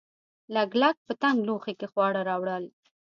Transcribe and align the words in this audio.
لګلګ 0.53 0.95
په 1.05 1.13
تنګ 1.21 1.37
لوښي 1.47 1.73
کې 1.79 1.87
خواړه 1.91 2.21
راوړل. 2.29 2.63